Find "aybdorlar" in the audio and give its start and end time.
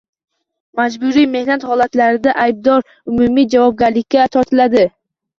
2.43-3.19